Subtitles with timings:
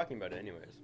[0.00, 0.78] talking about it anyways.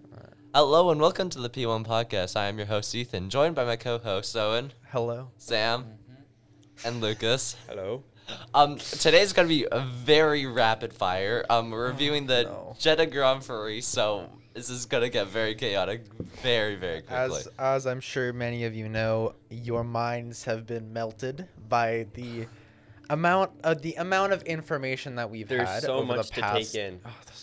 [0.55, 2.37] Hello and welcome to the P1 podcast.
[2.37, 5.31] I am your host Ethan, joined by my co-host Owen, Hello.
[5.39, 6.87] Sam, Mm-hmm.
[6.89, 7.57] and Lucas.
[7.67, 8.05] Hello.
[8.53, 11.47] Um, today's gonna be a very rapid fire.
[11.49, 12.77] Um, we're reviewing the no.
[12.79, 16.05] Jeddah Grand Prix, so this is gonna get very chaotic,
[16.43, 17.39] very very quickly.
[17.39, 22.49] As as I'm sure many of you know, your minds have been melted by the
[23.09, 26.41] amount of the amount of information that we've There's had so over much the to
[26.43, 26.73] past.
[26.75, 27.01] take in.
[27.07, 27.36] Oh, there's so much.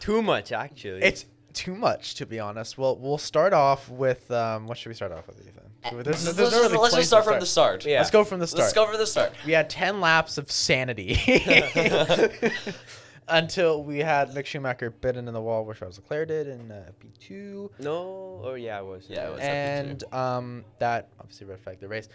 [0.00, 1.02] Too much, actually.
[1.02, 2.76] It's too much to be honest.
[2.78, 5.54] Well, we'll start off with um, what should we start off with, Ethan?
[5.82, 7.86] There's- let's there's let's no just, really let's just start from the start.
[7.86, 7.98] Yeah.
[7.98, 8.60] Let's go from the start.
[8.62, 9.32] Let's go from the start.
[9.46, 11.14] We had 10 laps of sanity
[13.28, 16.90] until we had Mick Schumacher bitten in the wall, where Charles Leclerc did in uh,
[17.02, 17.70] P2.
[17.80, 18.40] no.
[18.44, 19.06] Oh yeah, it was.
[19.08, 19.40] Yeah, it was.
[19.40, 22.08] and um, that obviously red flag the race.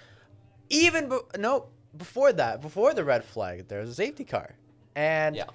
[0.70, 1.68] Even be- no,
[1.98, 4.56] before that, before the red flag, there was a safety car,
[4.96, 5.46] and Yeah.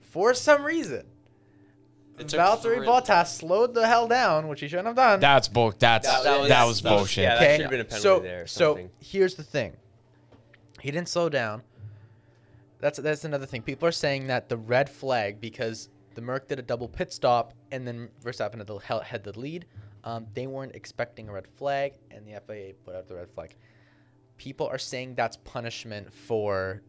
[0.00, 1.06] for some reason,
[2.18, 5.20] It took Valtteri three- Bottas slowed the hell down, which he shouldn't have done.
[5.20, 5.72] That's bull.
[5.78, 7.22] That's That- that, that was, was- that was- bullshit.
[7.24, 9.76] yeah, that okay, should've been a penalty so there or so here's the thing.
[10.80, 11.62] He didn't slow down.
[12.80, 13.62] That's that's another thing.
[13.62, 17.52] People are saying that the red flag because the Merc did a double pit stop
[17.72, 19.66] and then Verstappen had the, had the lead.
[20.04, 23.56] Um, they weren't expecting a red flag, and the FIA put out the red flag.
[24.36, 26.82] People are saying that's punishment for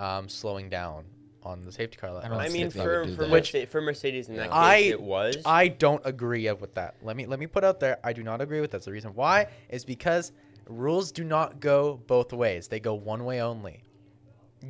[0.00, 1.04] um, slowing down
[1.42, 2.20] on the safety car.
[2.22, 3.28] I don't I mean, for for.
[3.28, 5.36] Which- for Mercedes in that case, I it was.
[5.44, 6.96] I don't agree with that.
[7.02, 7.98] Let me let me put out there.
[8.04, 8.82] I do not agree with that.
[8.82, 10.32] The reason why is because
[10.66, 12.68] rules do not go both ways.
[12.68, 13.82] They go one way only.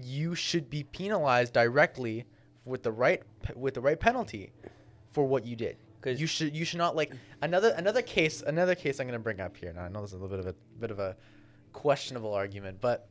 [0.03, 2.27] You should be penalized directly
[2.65, 3.23] with the right
[3.57, 4.53] with the right penalty
[5.11, 5.77] for what you did.
[6.01, 9.41] 'Cause- you should you should not like another another case another case I'm gonna bring
[9.41, 9.73] up here.
[9.73, 11.17] Now I know this is a little bit of a bit of a
[11.73, 13.09] questionable argument, but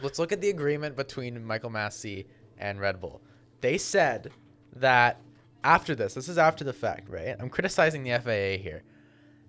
[0.00, 2.26] let's look at the agreement between Michael Masi
[2.58, 3.20] and Red Bull.
[3.60, 4.30] They said
[4.76, 5.20] that
[5.64, 7.36] after this, this is after the fact, right?
[7.38, 8.82] I'm criticizing the FAA here.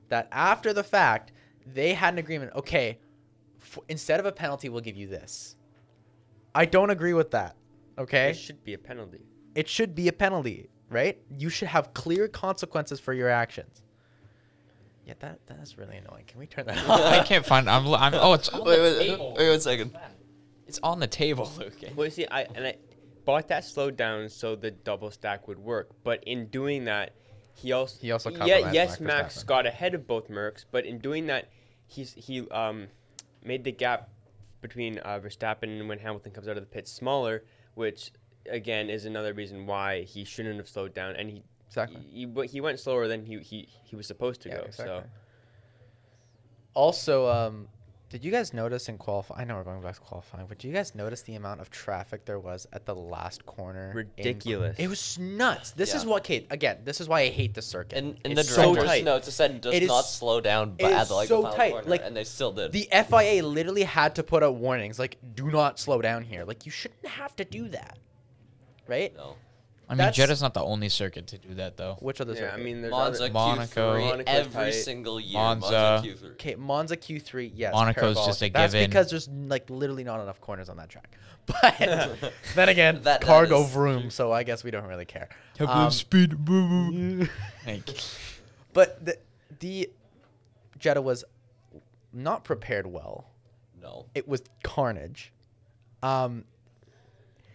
[0.09, 1.31] That after the fact,
[1.65, 2.51] they had an agreement.
[2.55, 2.99] Okay,
[3.61, 5.55] f- instead of a penalty, we'll give you this.
[6.53, 7.55] I don't agree with that.
[7.97, 9.21] Okay, It should be a penalty.
[9.55, 11.19] it should be a penalty, right?
[11.29, 13.81] You should have clear consequences for your actions.
[15.05, 16.23] Yeah, that that's really annoying.
[16.27, 16.99] Can we turn that off?
[17.01, 17.69] I can't find.
[17.69, 17.87] I'm.
[17.93, 19.35] I'm oh, it's on Wait, the wait, table.
[19.37, 19.97] wait one second.
[20.67, 21.73] It's on the table, Luke.
[21.95, 22.75] Well, you see, I and I
[23.25, 25.91] Bottas slowed down so the double stack would work.
[26.03, 27.13] But in doing that,
[27.55, 29.45] he also He also yeah yes Max Max Verstappen.
[29.47, 31.49] got ahead of both Mercs, but in doing that,
[31.87, 32.87] he's he um
[33.43, 34.09] made the gap
[34.61, 37.43] between uh, Verstappen and when Hamilton comes out of the pit smaller,
[37.75, 38.11] which
[38.49, 41.15] again is another reason why he shouldn't have slowed down.
[41.15, 42.01] And he Exactly.
[42.01, 44.61] he, he, he went slower than he he, he was supposed to Yeah, go.
[44.63, 44.85] exactly.
[44.85, 45.03] So
[46.75, 47.67] Also, um,
[48.13, 49.41] did you guys notice in qualifying?
[49.41, 51.71] I know we're going back to qualifying, but did you guys notice the amount of
[51.71, 53.89] traffic there was at the last corner?
[53.89, 54.77] in- Ridiculous.
[54.77, 55.71] it was nuts.
[55.71, 56.45] This is what, Kate.
[56.51, 57.97] Again, this is why I hate the circuit.
[57.97, 59.03] In, in It's the so director's tight.
[59.03, 61.27] notes, it said does It is- not slow down it but is at the, like,
[61.27, 62.71] so the final tight, corner, like, and they still did.
[62.71, 66.67] The FIA literally had to put out warnings like, "Do not slow down here." Like,
[66.67, 67.97] you shouldn't have to do that,
[68.87, 69.11] right?
[69.17, 69.37] no.
[69.89, 71.97] I mean, That's- Jeddah's not the only circuit to do that, though.
[71.99, 72.59] Which other yeah, circuit?
[72.59, 73.93] I mean, there's Monza other, Monaco.
[73.95, 74.71] Q3 Monaco's every tight.
[74.71, 75.33] single year.
[75.39, 75.71] Monza.
[75.71, 76.31] Monza Q3.
[76.31, 77.73] Okay, Monza Q3, yes.
[77.73, 78.25] Monaco's parabolic.
[78.27, 78.89] just a That's given.
[78.89, 81.15] because there's like literally not enough corners on that track.
[81.45, 85.27] But then again, That- that cargo is vroom, so I guess we don't really care.
[85.55, 86.45] Top Um, speed.
[86.45, 87.27] boo, boo.
[87.67, 87.89] Like,
[88.71, 89.17] But the
[89.59, 89.89] the
[90.79, 91.25] Jeddah was
[92.13, 93.25] not prepared well.
[93.81, 94.05] No.
[94.15, 95.33] It was carnage.
[96.01, 96.45] Um,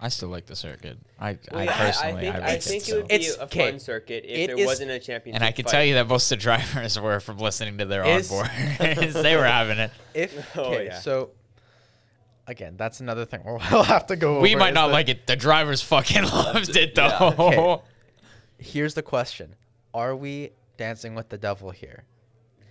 [0.00, 0.96] I still like the circuit.
[1.18, 2.86] I, Well, I yeah, personally, I think, I, I like think it.
[2.88, 2.96] it so.
[2.98, 5.34] would be It's- a okay, fun circuit if it there is- wasn't a championship.
[5.40, 5.70] And I can fight.
[5.72, 8.50] tell you that most of the drivers were from listening to their Is- onboard.
[8.78, 9.90] they were having it.
[10.14, 10.98] if Oh, yeah.
[11.00, 11.30] so
[12.46, 14.40] again, that's another thing we'll we'll have to go.
[14.40, 15.26] We over might not that- like it.
[15.26, 17.02] The drivers fucking loved it though.
[17.08, 17.34] Yeah.
[17.38, 17.82] Okay.
[18.58, 19.54] Here's the question:
[19.94, 22.04] Are we dancing with the devil here?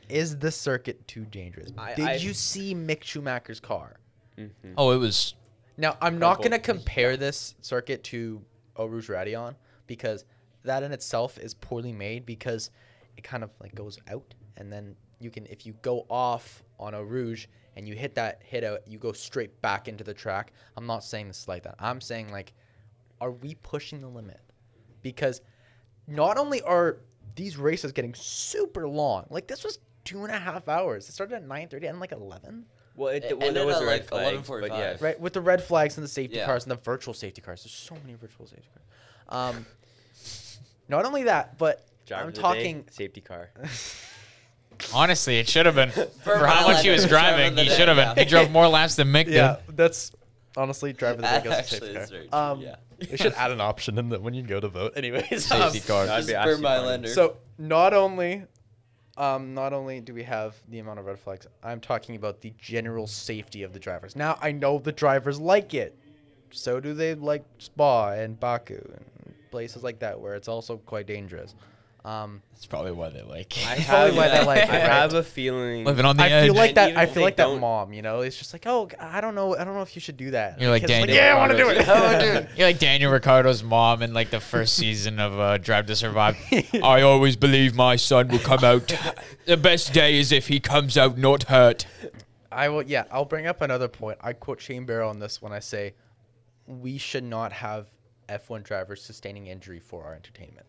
[0.10, 1.72] Is the circuit too dangerous?
[1.78, 3.98] I- Did I- you see Mick Schumacher's car?
[4.38, 4.52] Mhm.
[4.78, 5.34] Oh, it was.
[5.78, 8.42] Now, I'm not going to compare this circuit to
[8.76, 9.56] Eau Rouge Raidillon
[9.86, 10.26] because
[10.64, 12.72] that in itself is poorly made because
[13.16, 16.94] it kind of like goes out and then you can if you go off on
[16.94, 20.52] Eau Rouge and you hit that hit out, you go straight back into the track.
[20.76, 21.76] I'm not saying this like that.
[21.80, 22.54] I'm saying like
[23.20, 24.42] are we pushing the limit?
[25.02, 25.42] Because
[26.08, 27.00] not only are
[27.36, 31.10] these races getting super long, like this was two and a half hours.
[31.10, 32.66] It started at 9:30 and like 11.
[32.98, 34.68] Well, it, It well there ended was at, a red like, flag, but 11:45.
[34.70, 35.02] yes.
[35.02, 35.20] right?
[35.20, 36.46] With the red flags and the safety Yeah.
[36.46, 37.64] cars and the virtual safety cars.
[37.64, 39.56] There's so many virtual safety cars.
[39.56, 39.66] Um,
[40.90, 42.86] not only that, but Driver I'm of the day, talking.
[42.92, 43.50] safety car.
[44.94, 47.54] Honestly, it should have been for, For how much he was Mayländer, driving.
[47.56, 48.18] driver He the should have been.
[48.18, 48.24] yeah.
[48.24, 49.78] He drove more laps than Mick Yeah, did.
[49.78, 50.12] that's
[50.56, 52.18] Honestly, driver of the That day goes actually safety is car.
[52.18, 52.76] very true, Um, yeah.
[53.00, 54.94] They should add an option in the when you go to vote.
[54.98, 56.06] Anyways, Safety um, car.
[56.08, 56.88] That'd Just be burn actually my funny.
[56.88, 57.08] lender.
[57.10, 58.44] So not only,
[59.18, 62.54] um, not only do we have the amount of red flags, I'm talking about the
[62.58, 64.16] general safety of the drivers.
[64.16, 65.98] Now I know the drivers like it,
[66.52, 71.08] so do they like Spa and Baku and places like that where it's also quite
[71.08, 71.56] dangerous.
[72.08, 73.54] Um, That's probably why they like.
[73.68, 74.92] I It's probably have, why they like it, I right?
[74.92, 75.84] have a feeling.
[75.84, 76.46] Living on the I edge.
[76.46, 76.96] feel like that.
[76.96, 77.92] I feel like that don't- mom.
[77.92, 79.58] You know, it's just like, oh, I don't know.
[79.58, 80.62] I don't know if you should do that.
[80.62, 81.18] You're like Kid's Daniel.
[81.18, 81.80] yeah, I want to do it.
[81.80, 85.96] Ricciardo's- You're like Daniel Ricciardo's mom in like the first season of uh, Drive to
[85.98, 86.38] Survive.
[86.82, 88.96] I always believe my son will come out.
[89.46, 91.86] The best day is if he comes out not hurt.
[92.52, 92.84] I will.
[92.84, 94.18] Yeah, I'll bring up another point.
[94.22, 95.94] I quote Shane Barrow on this when I say
[96.66, 97.88] we should not have
[98.30, 100.66] F1 drivers sustaining injury for our entertainment.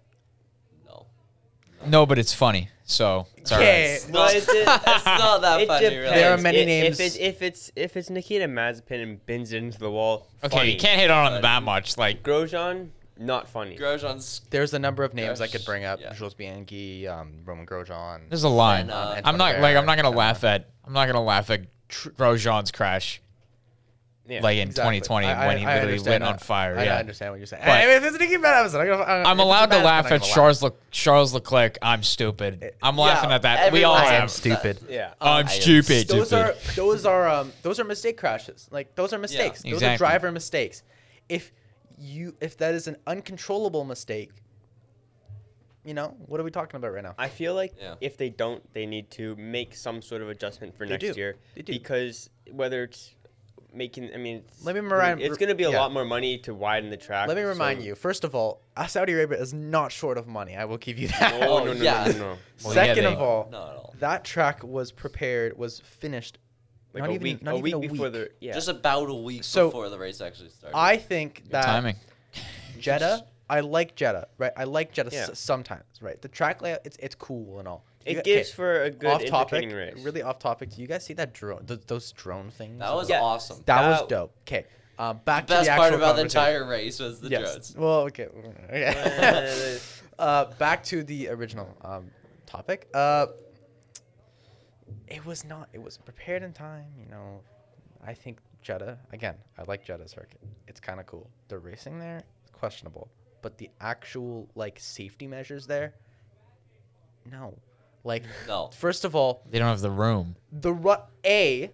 [1.83, 1.89] No.
[1.89, 3.65] No, but it's funny, so it's all right.
[3.67, 3.93] Okay.
[3.95, 6.09] It's not, Well, it de- it's not that it funny, really.
[6.15, 9.53] There are many If- names- If, it, if it's if it's Nikita Mazepin and bins
[9.53, 10.73] it into the wall, Okay, funny.
[10.73, 11.97] you can't hit on him that much.
[11.97, 12.89] Like, Grosjean,
[13.19, 13.77] not funny.
[13.77, 16.13] Grosjean's There's a number of names I could bring up: yeah.
[16.15, 18.29] Jules Bianchi, um, Romain Grosjean.
[18.29, 18.83] there's a line.
[18.83, 21.63] And, uh, I'm not like I'm not gonna laugh at I'm not gonna laugh at
[21.89, 23.21] Grosjean's crash
[24.29, 24.41] Yeah.
[24.43, 25.01] like in Exactly.
[25.01, 26.41] 2020 I- when he I literally went lit on that.
[26.45, 26.79] fire.
[26.79, 26.99] I yeah.
[26.99, 27.63] understand what you're saying.
[27.65, 30.21] But- Hey, if it's Nicky Madison, I'm, gonna, I'm, I'm allowed to laugh I'm at
[30.21, 31.79] gonna Charles Le- Charles Leclerc.
[31.81, 32.75] I'm stupid.
[32.83, 33.73] I'm laughing at that.
[33.73, 34.81] We all everyone- I am stupid.
[34.89, 35.15] yeah.
[35.21, 36.09] I'm I stupid.
[36.09, 36.33] those stupid.
[36.35, 38.69] are those are um those are mistake crashes.
[38.71, 39.63] Like those are mistakes.
[39.63, 39.95] those exactly.
[39.95, 40.83] are driver mistakes.
[41.29, 41.51] If
[41.99, 44.31] you if that is an uncontrollable mistake,
[45.85, 47.15] you know what are we talking about right now?
[47.19, 47.95] I feel like Yeah.
[48.01, 51.19] if they don't, they need to make some sort of adjustment for They next do.
[51.19, 51.37] year.
[51.55, 51.73] They do.
[51.73, 53.15] Because whether it's
[53.73, 55.79] making, I mean, it's, Let me remind- it's going to be a yeah.
[55.81, 57.29] lot more money to widen the track.
[57.29, 57.95] Let me remind so- you.
[57.95, 60.57] First of all, uh, Saudi Arabia is not short of money.
[60.57, 61.41] I will give you that.
[61.41, 62.05] No, Oh, no, no, yeah.
[62.07, 62.39] no, no, no.
[62.65, 63.95] Well, Second they- of all, Not at all.
[64.01, 66.39] that track was prepared, was finished.
[66.95, 68.13] Like not a even, week, not a even week a before week.
[68.15, 68.55] the yeah.
[68.55, 70.75] Just about a week So, before the race actually started.
[70.77, 71.97] I think Good that timing.
[72.81, 73.27] Jeddah.
[73.51, 74.53] I like Jeddah, right?
[74.57, 75.27] I like Jeddah Yeah.
[75.31, 76.21] s- sometimes, right?
[76.21, 77.85] The track layout, it's it's cool and all.
[78.09, 80.03] It You- gives okay, for a good off topic, race.
[80.03, 80.71] really off topic.
[80.71, 81.67] Do you guys see that drone?
[81.67, 82.79] Th- those drone things.
[82.79, 83.21] that was Yeah.
[83.21, 83.63] awesome.
[83.67, 84.35] that was dope.
[84.43, 84.65] Okay,
[84.99, 87.51] um, back the best to the part about the entire race was the yes.
[87.53, 87.77] drones.
[87.77, 88.27] Well, okay.
[88.27, 89.79] okay.
[90.19, 92.11] uh, back to the original um,
[92.47, 92.89] topic.
[92.95, 93.27] Uh,
[95.07, 95.69] it was not.
[95.73, 96.87] It was prepared in time.
[96.99, 97.41] You know,
[98.05, 98.99] I think Jeddah.
[99.13, 100.41] Again, I like Jeddah circuit.
[100.67, 101.31] It's kind of cool.
[101.49, 102.23] The racing there,
[102.53, 103.09] questionable,
[103.43, 105.95] but the actual like safety measures there,
[107.31, 107.55] no.
[108.05, 108.71] Like, No.
[108.75, 110.37] first of all, They don't have the room.
[110.53, 111.71] the ru- a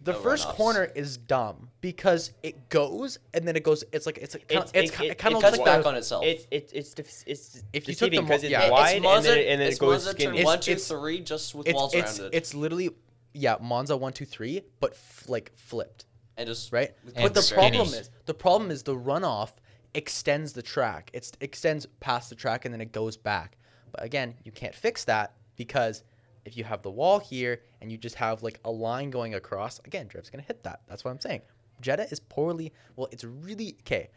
[0.00, 0.54] the The first runoffs.
[0.56, 3.84] corner is dumb because it goes and then it goes.
[3.92, 5.56] It's like it's like kinda, It's- it's, it- ki- it- it kind it of cuts
[5.58, 6.24] looks back like on itself.
[6.24, 8.62] It's it's it's def- it's If you took deceiving the because it's yeah.
[8.62, 10.24] It's wide and then Monza, it, and then it's it goes Monza skinny.
[10.26, 12.36] turn It's- one, two, it's- three, just with it's walls it's around it.
[12.36, 12.90] it's literally
[13.32, 16.06] yeah Monza one two three, but f- like flipped
[16.36, 16.92] and just right.
[17.04, 17.60] with And but the skinny.
[17.76, 19.50] problem is the problem is the runoff
[19.94, 21.10] extends the track.
[21.12, 23.56] It extends past the track and then it goes back.
[23.92, 26.02] But again, you can't fix that because
[26.44, 29.78] if you have the wall here and you just have like a line going across,
[29.84, 30.80] again, drift's gonna hit that.
[30.88, 31.42] That's what I'm saying.
[31.80, 32.72] Jeddah is poorly.
[32.96, 34.08] Well, it's really okay.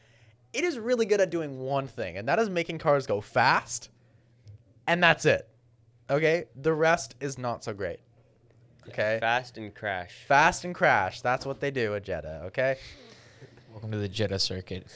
[0.53, 3.89] It is really good at doing one thing, and that is making cars go fast,
[4.87, 5.47] and that's it.
[6.09, 7.99] Okay, the rest is not so great.
[8.87, 10.13] Okay, Fast and crash.
[10.27, 11.21] fast and crash.
[11.21, 12.77] That's what they do at Jeddah, Okay.
[13.71, 14.87] Welcome to the Jeddah circuit.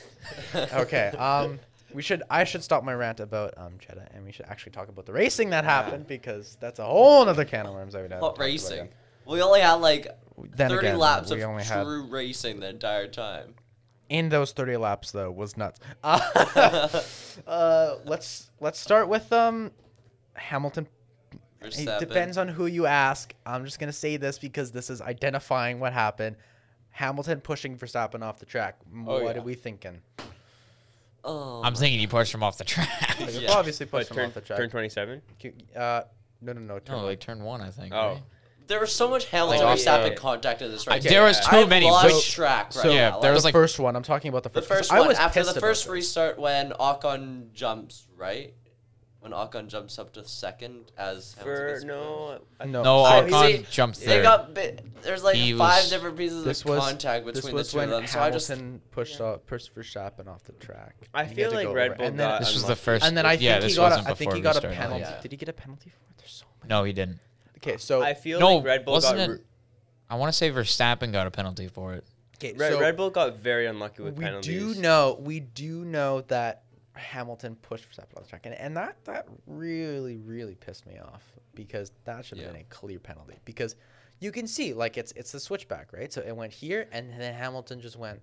[0.56, 1.12] okay.
[1.20, 1.60] Um,
[1.94, 2.24] we should.
[2.30, 5.14] I should stop my rant about um Jeddah, and we should actually talk about the
[5.14, 7.96] racing that happened because that's a whole other can of worms.
[7.96, 8.90] I would have What racing?
[9.26, 10.08] We only had like
[10.56, 13.56] Then 30 again, laps we of only had- true racing the entire time.
[14.10, 15.80] In those thirty laps, though, was nuts.
[16.04, 17.02] Uh,
[17.48, 19.72] uh, let's let's start with um
[20.34, 20.88] Hamilton.
[21.62, 23.34] It depends on who you ask.
[23.46, 26.38] I'm just gonna say this because this is identifying what happened.
[26.92, 28.78] Hamilton pushing Verstappen off the track.
[29.06, 29.42] Oh, what yeah.
[29.42, 30.02] are we thinking?
[31.24, 33.18] Oh, I'm thinking you pushed him off the track.
[33.20, 33.52] You Yeah.
[33.52, 34.58] obviously pushed him turn, off the track.
[34.60, 35.22] turn 27.
[35.76, 36.02] Uh,
[36.42, 36.80] no, no, no.
[36.80, 37.06] Turn no, one.
[37.06, 37.94] like turn one, I think.
[37.94, 38.14] Oh.
[38.14, 38.24] right?
[38.68, 40.14] there was so much Hamilton Oh, Verstappen yeah.
[40.16, 41.00] contact in this race.
[41.04, 41.88] Okay, there was too I've many.
[41.88, 43.20] lost Which, track right So, Yeah, now.
[43.20, 43.96] there Like, was the like- first one.
[43.96, 44.68] I'm talking about the first.
[44.70, 44.90] the first.
[44.90, 45.92] first I one was after the about first this.
[45.92, 48.54] restart when Ocon jumps right,
[49.22, 53.12] when Ocon jumps up to second as Hamilton For gets no, I- No, no, So,
[53.28, 54.24] Ocon see, jumped They third.
[54.24, 57.54] got bit, there's like He five was- different pieces This of was contact this between
[57.56, 58.08] was the two of when them.
[58.08, 60.96] So I just Hamilton pushed off pushed Verstappen off the track.
[61.14, 61.98] I He had feel to like go Red over.
[61.98, 62.82] Bull and then, got This was the unlucky.
[62.82, 63.06] first.
[63.06, 63.82] and then I think yeah, he this got.
[63.82, 64.74] A, wasn't I think before he got a restart.
[64.76, 65.02] penalty.
[65.02, 65.22] Yeah.
[65.22, 66.18] Did he get a penalty for it?
[66.18, 66.70] There's so many.
[66.70, 67.20] No, he didn't.
[67.58, 69.40] Okay, so I feel No, like Red Bull wasn't got it- re-
[70.10, 72.06] I want to say Verstappen got a penalty for it.
[72.38, 74.76] okay, Red, so Red Bull got very unlucky with we penalties.
[74.76, 76.64] do know we do know that
[77.00, 81.24] Hamilton pushed Verstappen off the track, and, and that that really really pissed me off
[81.56, 82.54] because that should have Yeah.
[82.54, 83.76] been a clear penalty because
[84.20, 87.34] you can see like it's it's the switchback right, so it went here and then
[87.34, 88.22] Hamilton just went.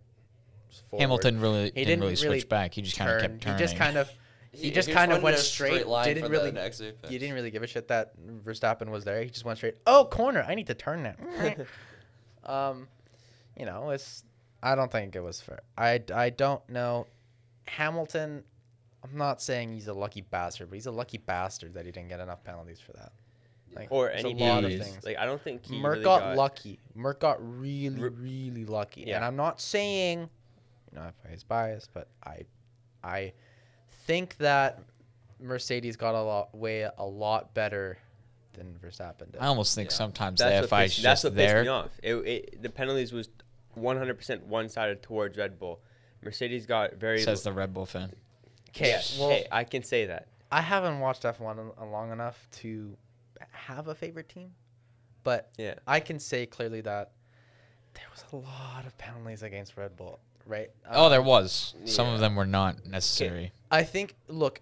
[0.91, 1.01] Forward.
[1.01, 2.75] Hamilton really He didn't, didn't really switch really back.
[2.75, 3.59] He just kind of kept turning.
[3.59, 4.11] He just kind of
[4.53, 5.87] he, He- just he kind of went went in a straight.
[5.87, 6.79] line didn't really the next
[7.09, 8.13] didn't really give a shit that
[8.45, 9.23] Verstappen was there.
[9.23, 9.77] He just went straight.
[9.87, 10.45] Oh, corner!
[10.47, 11.15] I need to turn now.
[12.45, 12.89] um,
[13.59, 14.25] you know, it's.
[14.63, 15.61] I don't think it was fair.
[15.79, 17.07] I, I don't know.
[17.67, 18.43] Hamilton.
[19.13, 22.09] I'm not saying he's a lucky bastard, but he's a lucky bastard that he didn't
[22.09, 23.13] get enough penalties for that.
[23.75, 24.83] Like, or there's a any lot of days.
[24.83, 25.05] things.
[25.05, 26.79] Like I don't think he Merc really got, got lucky.
[26.95, 28.09] Merc got really, Re-
[28.49, 29.11] really lucky.
[29.13, 30.21] And I'm not saying,
[30.93, 32.43] you know, if he's biased, but I,
[33.05, 33.33] I
[34.07, 34.81] think that
[35.41, 37.99] Mercedes got a lot way a lot better
[38.55, 39.41] than Verstappen did.
[39.41, 39.97] I almost think Yeah.
[39.97, 41.63] sometimes That's the what, FI is pissed, that's just what pissed there.
[41.63, 41.91] me off.
[42.03, 43.29] It, it, the penalties was
[43.77, 45.81] 100% one-sided towards Red Bull.
[46.23, 47.21] Mercedes got very.
[47.21, 48.13] Says the Red Bull fan.
[48.77, 50.29] Okay, well, hey, I can say that.
[50.53, 52.97] I haven't watched F1 uh, long enough to
[53.51, 54.53] have a favorite team,
[55.25, 55.75] but Yeah.
[55.87, 57.13] I can say clearly that
[57.95, 60.71] there was a lot of penalties against Red Bull, right?
[60.91, 61.75] Oh, there Um, was.
[61.87, 62.15] Some yeah.
[62.15, 63.53] of them were not necessary.
[63.71, 64.15] I think.
[64.29, 64.61] Look,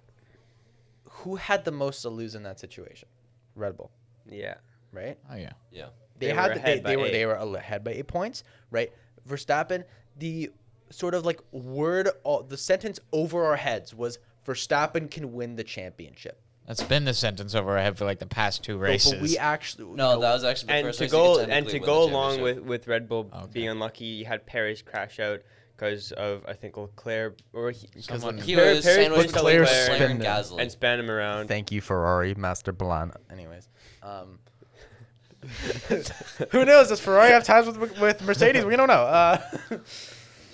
[1.05, 3.09] who had the most to lose in that situation?
[3.55, 3.91] Red Bull,
[4.29, 4.55] Yeah.
[4.93, 5.19] right?
[5.31, 5.53] Oh yeah.
[5.71, 5.89] Yeah.
[6.19, 7.13] They, They had were the- they, they were eight.
[7.13, 8.93] they were ahead by eight points, right?
[9.29, 9.85] Verstappen,
[10.17, 10.51] the
[10.95, 15.65] sort of like word, uh, the sentence over our heads was Verstappen can win the
[15.65, 16.41] championship.
[16.67, 19.13] That's been the sentence over our head for like the past two But- races.
[19.15, 21.69] But we actually No, that was actually the and first to race go could and
[21.69, 23.47] to go along with, with Red Bull Okay.
[23.53, 25.41] being unlucky, you had Perez crash out
[25.77, 29.69] because of I think Leclerc or he, because Someone- he Perez- was Perez sandwiched Leclerc
[29.69, 30.61] Leclerc and Gasly.
[30.61, 31.49] and span him around.
[31.49, 33.13] Thank you, Ferrari, Master Blan.
[33.31, 33.69] Anyways,
[34.03, 34.39] um,
[36.51, 36.89] who knows?
[36.89, 38.65] Does Ferrari have ties with with Mercedes?
[38.65, 39.03] We don't know.
[39.03, 39.41] Uh,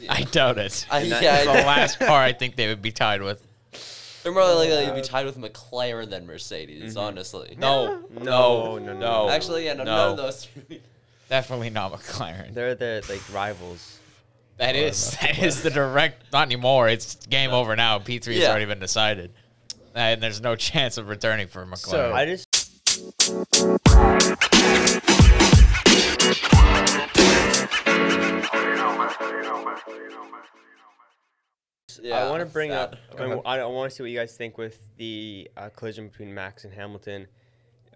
[0.09, 0.87] I doubt it.
[0.90, 3.42] I- And yeah, It's the last car I think they would be tied with.
[4.23, 6.99] They're more likely to be uh, tied with McLaren than Mercedes, mm-hmm.
[6.99, 7.57] honestly.
[7.59, 9.30] No, No, no, no.
[9.30, 9.97] Actually, yeah, no, No.
[9.97, 10.80] none of those three.
[11.30, 12.52] Definitely not McLaren.
[12.52, 13.99] They're the like rivals.
[14.59, 16.30] That is that is the direct.
[16.35, 16.88] Not anymore.
[16.88, 17.99] It's game over now.
[17.99, 18.50] P three has Yeah.
[18.50, 19.30] already been decided,
[19.97, 21.78] uh, and there's no chance of returning for McLaren.
[21.88, 22.47] So- I just
[32.02, 32.78] Yeah, I want to bring sad.
[32.80, 32.97] up.
[33.19, 33.40] I, ahead.
[33.45, 36.73] I, want to see what you guys think with the uh, collision between Max and
[36.73, 37.26] Hamilton,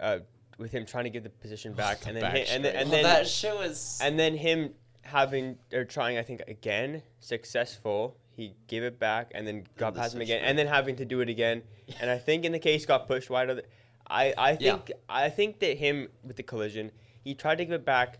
[0.00, 0.18] uh,
[0.58, 2.72] with him trying to get the position back, the and then back hi- and then
[2.72, 2.80] straight.
[2.82, 3.98] and Oh, then that shit was.
[4.02, 8.16] and then him having or trying, I think again, successful.
[8.36, 11.04] He gave it back and then got the past him again, and then having to
[11.04, 11.62] do it again.
[12.00, 13.50] And I think in the case got pushed wide.
[13.50, 13.64] Of the,
[14.08, 14.72] I I Yeah.
[14.76, 16.90] think I think that him with the collision,
[17.22, 18.18] he tried to give it back,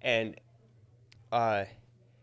[0.00, 0.34] and
[1.30, 1.64] uh,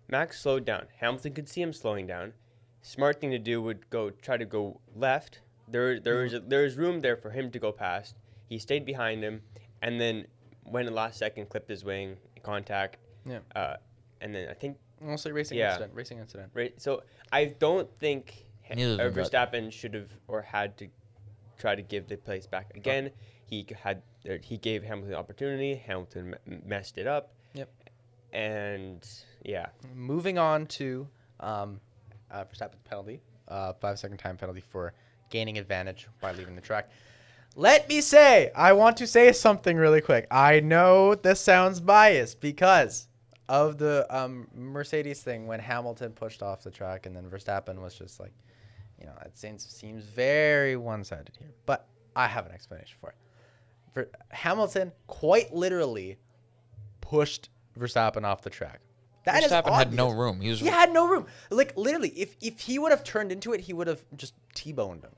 [0.10, 0.88] Max slowed down.
[1.00, 2.34] Hamilton could see him slowing down.
[2.82, 5.40] Smart thing to do would go try to go left.
[5.68, 8.16] There there was there was room there for him to go past.
[8.48, 9.42] He stayed behind him,
[9.82, 10.26] and then
[10.64, 12.98] when the last second clipped his wing contact.
[13.26, 13.40] Yeah.
[13.56, 13.76] Uh,
[14.22, 15.70] and then I think mostly racing Yeah.
[15.72, 15.94] incident.
[15.94, 16.52] Racing incident.
[16.54, 16.74] right.
[16.82, 20.88] So I don't think Ha- Neither of them got- Verstappen should have or had to
[21.58, 23.12] try to give the place back again.
[23.46, 24.02] He had
[24.44, 25.76] he gave Hamilton the opportunity.
[25.76, 27.34] Hamilton m- messed it up.
[27.54, 27.70] Yep.
[28.32, 29.08] And
[29.44, 31.08] yeah, Moving on to
[31.40, 31.80] um,
[32.32, 34.94] uh, Verstappen's penalty, uh, five second time penalty for
[35.30, 36.90] gaining advantage by leaving the track.
[37.56, 40.28] Let me say, I want to say something really quick.
[40.30, 43.08] I know this sounds biased because
[43.48, 47.96] of the um, Mercedes thing when Hamilton pushed off the track and then Verstappen was
[47.96, 48.32] just like,
[49.00, 51.52] you know, it seems seems very one sided here.
[51.66, 53.16] But I have an explanation for it.
[53.94, 56.18] For Hamilton quite literally
[57.02, 58.82] pushed Verstappen off the track.
[59.34, 60.42] That is Verstappen had no room.
[60.42, 61.26] He was He had no room.
[61.50, 65.04] Like literally, if if he would have turned into it, he would have just t-boned
[65.04, 65.12] him.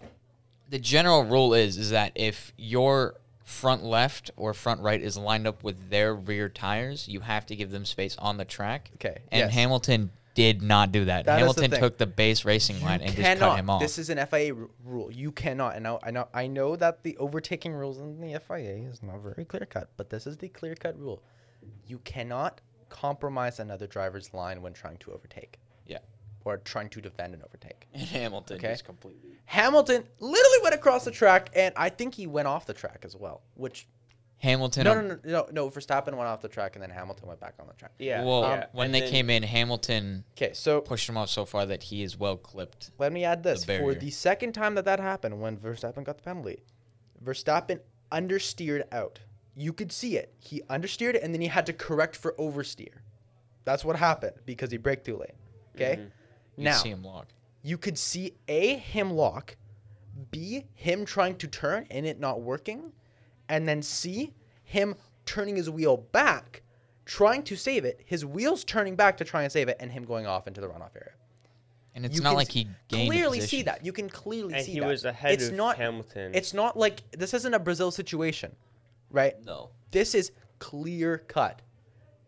[0.69, 5.45] the general rule is is that if your front left or front right is lined
[5.45, 8.91] up with their rear tires, you have to give them space on the track.
[8.95, 9.53] Okay, And yes.
[9.53, 11.25] Hamilton did not do that.
[11.25, 11.79] That is the Hamilton thing.
[11.81, 13.81] took the base racing line and just cut him off.
[13.81, 15.11] This is an FIA r- rule.
[15.11, 15.75] You cannot.
[15.75, 19.19] And now I know I know that the overtaking rules in the FIA is not
[19.19, 21.21] very clear cut, but this is the clear cut rule.
[21.85, 22.61] You cannot
[22.91, 25.99] compromise another driver's line when trying to overtake yeah.
[26.45, 27.87] or trying to defend an overtake.
[27.93, 28.69] And Hamilton Okay.
[28.69, 29.31] just completely.
[29.45, 33.15] Hamilton literally went across the track, and I think he went off the track as
[33.15, 33.41] well.
[33.55, 33.87] Which
[34.39, 34.83] Hamilton.
[34.85, 35.69] no, no, no, no, no.
[35.69, 37.91] Verstappen went off the track, and then Hamilton went back on the track.
[37.99, 38.23] yeah.
[38.23, 38.65] Well, yeah.
[38.71, 41.83] when And they then- came in, Hamilton Okay, so pushed him off so far that
[41.83, 42.91] he is well clipped.
[42.97, 43.63] Let me add this.
[43.65, 46.63] For the second time that that happened, when Verstappen got the penalty,
[47.23, 47.79] Verstappen
[48.11, 49.19] understeered out.
[49.55, 50.33] You could see it.
[50.39, 52.99] He understeered it and then he had to correct for oversteer.
[53.65, 55.35] That's what happened because he braked too late.
[55.75, 55.97] Okay?
[55.97, 56.11] Mhm.
[56.57, 57.27] You Now, see him log.
[57.61, 59.55] you could see A, him lock,
[60.31, 62.93] B, him trying to turn and it not working,
[63.47, 66.63] and then C, him turning his wheel back,
[67.05, 70.03] trying to save it, his wheels turning back to try and save it, and him
[70.05, 71.13] going off into the runoff area.
[71.93, 73.85] And it's You not like he gained a clearly see that.
[73.85, 74.87] You can clearly And see he that.
[74.87, 76.33] was ahead it's of not, Hamilton.
[76.33, 78.55] It's not like this isn't a Brazil situation,
[79.11, 79.35] right?
[79.43, 79.69] No.
[79.91, 81.61] This is clear cut.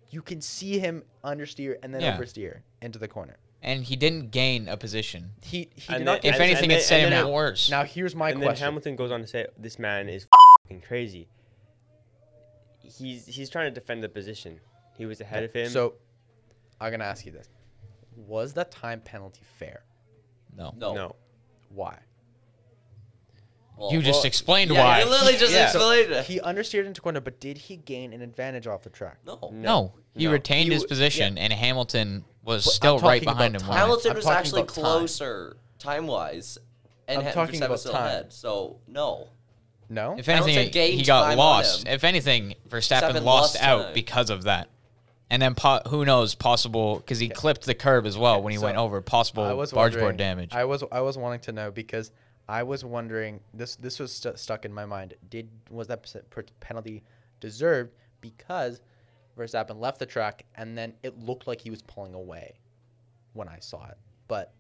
[0.09, 2.17] You can see him understeer and then Yeah.
[2.17, 3.37] oversteer into the corner.
[3.61, 5.31] And he didn't gain a position.
[5.41, 6.21] He he And did not.
[6.21, 7.69] then- If And- anything, and it then- set and him then- worse.
[7.69, 8.65] now here's my and then question.
[8.65, 10.27] Hamilton goes on to say, "This man is
[10.67, 11.29] fing crazy.
[12.79, 14.59] He's he's trying to defend the position.
[14.97, 15.69] He was ahead of him.
[15.69, 15.95] So,
[16.79, 17.47] I'm gonna ask you this:
[18.15, 19.85] Was that time penalty fair?
[20.55, 20.73] no.
[20.77, 20.93] No.
[20.93, 21.15] no,
[21.69, 21.97] Why?
[23.77, 24.99] Well, You just well, explained yeah, why.
[25.01, 25.65] You literally just Yeah.
[25.65, 26.25] explained it.
[26.25, 29.17] He understeered into corner, but did he gain an advantage off the track?
[29.25, 29.49] no.
[29.51, 30.31] No, he No.
[30.31, 33.61] retained He his w- position, and Hamilton was But still right behind him.
[33.63, 34.67] Hamilton was actually time.
[34.67, 36.57] closer time wise,
[37.07, 38.05] and I'm Ha- talking Verstappen about still time.
[38.07, 38.33] ahead.
[38.33, 39.29] So no.
[39.89, 40.15] No.
[40.17, 41.87] If anything, he got lost.
[41.87, 43.93] If anything, Verstappen Verstappen lost, lost out time.
[43.93, 44.69] because of that.
[45.29, 46.35] And then po- who knows?
[46.35, 49.01] Possible because he clipped the curb as well when he so went over.
[49.01, 50.53] Possible I was barge board damage.
[50.53, 52.11] I was I was wanting to know because
[52.47, 55.13] I was wondering this this was stu stuck in my mind.
[55.29, 56.17] Did was that pes-
[56.59, 57.03] penalty
[57.39, 58.81] deserved because
[59.37, 62.59] Verstappen left the track and then it looked like he was pulling away
[63.33, 63.97] when I saw it,
[64.27, 64.53] but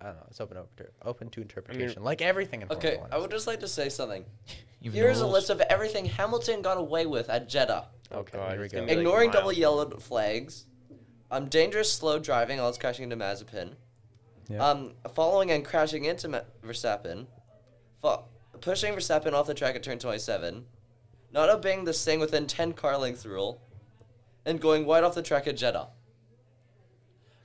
[0.00, 0.26] I don't know.
[0.28, 3.60] It's open to open to interpretation, like everything in Okay, Formula I would just like
[3.60, 4.24] to say something.
[4.80, 7.88] Here's a list of everything Hamilton got away with at Jeddah.
[8.12, 8.80] Oh, Okay, God, here we go.
[8.82, 10.66] be like Ignoring double yellow flags,
[11.30, 13.72] um, dangerous slow driving, almost crashing into Mazepin,
[14.48, 14.64] Yeah.
[14.64, 17.26] um, following and crashing into Ma- Verstappen,
[18.00, 18.24] fo-
[18.60, 20.64] pushing Verstappen off the track at turn 27,
[21.32, 23.60] not obeying the staying within 10 car length rule,
[24.44, 25.88] and going wide off the track at Jeddah.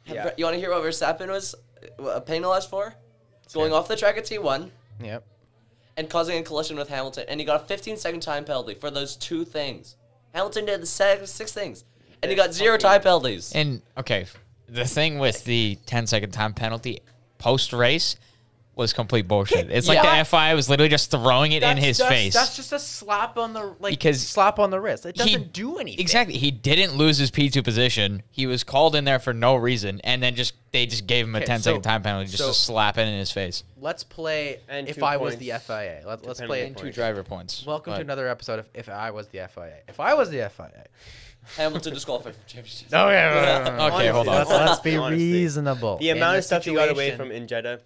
[0.05, 0.31] Yeah.
[0.37, 1.55] You want to hear what Verstappen was
[2.03, 2.93] uh, penalized for?
[3.43, 4.69] It's Going off the track at T1
[5.03, 5.23] Yep.
[5.97, 8.89] and causing a collision with Hamilton, and he got a 15 second time penalty for
[8.91, 9.95] those two things.
[10.33, 11.83] Hamilton did the se- six things,
[12.21, 13.51] and he got zero time penalties.
[13.53, 14.25] And okay,
[14.71, 17.01] the thing with the 10 second time penalty
[17.37, 18.15] post race
[18.73, 19.69] was complete bullshit.
[19.69, 20.19] It's like Yeah.
[20.19, 22.33] the FI was literally just throwing it in his that's, face.
[22.33, 25.05] That's just a slap on the like Because slap on the wrist.
[25.05, 25.99] It he- doesn't do anything.
[25.99, 26.37] Exactly.
[26.37, 28.23] He didn't lose his P2 position.
[28.31, 31.35] He was called in there for no reason, and then just they just gave him
[31.35, 33.63] a Okay, 10 second so- time penalty just so- to slap it in his face.
[33.77, 34.61] Let's play.
[34.69, 36.67] And if two I was the FIA, Let, let's play penalty it.
[36.67, 37.65] And two driver points.
[37.65, 39.79] Welcome to another episode of If I Was the FIA.
[39.89, 40.85] If I was the FIA.
[41.57, 42.87] Hamilton disqualified from championship.
[42.93, 44.35] Oh Okay, hold on.
[44.35, 45.31] Let's, let's be Honestly.
[45.33, 45.97] reasonable.
[45.97, 47.81] the amount the of stuff you got away from in Jeddah.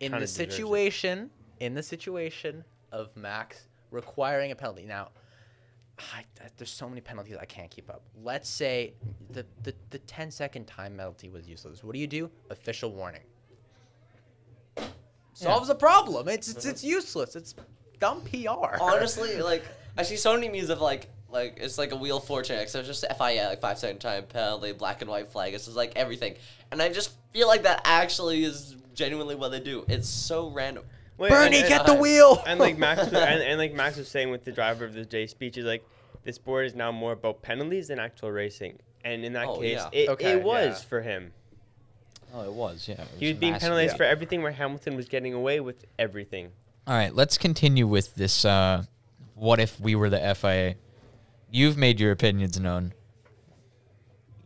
[0.00, 4.84] in the situation, in the situation of Max requiring a penalty.
[4.86, 5.10] Now,
[5.98, 8.02] I, I- there's so many penalties I can't keep up.
[8.22, 8.94] Let's say
[9.30, 11.84] the, the the 10 second time penalty was useless.
[11.84, 12.30] What do you do?
[12.50, 13.22] Official warning.
[15.34, 16.28] Solves the problem.
[16.28, 17.34] It's it's, it's useless.
[17.36, 17.54] It's
[17.98, 18.80] dumb PR.
[18.80, 19.64] Honestly, like
[19.96, 22.58] I see so many memes of like like it's like a wheel of fortune.
[22.58, 25.52] Except it's just FIA like five second time penalty, black and white flag.
[25.52, 26.36] It's just like everything,
[26.72, 29.84] and I just feel like that actually is genuinely what they do.
[29.88, 30.84] It's so random.
[31.18, 32.42] Wait, Bernie, and- get and- the wheel.
[32.46, 35.04] And like Max, was, and, and like Max was saying with the driver of the
[35.04, 35.84] day speech, is like
[36.22, 38.78] this sport is now more about penalties than actual racing.
[39.04, 40.00] And in that Oh, case, yeah.
[40.00, 40.88] it, Okay, it was yeah.
[40.88, 41.32] for him.
[42.34, 42.94] Oh, it was, yeah.
[43.02, 43.66] it He was being massive.
[43.66, 43.96] penalized yeah.
[43.98, 46.50] for everything where Hamilton was getting away with everything.
[46.86, 48.44] All right, let's continue with this.
[48.44, 48.84] Uh,
[49.34, 50.74] what if we were the FIA?
[51.54, 52.94] You've made your opinions known.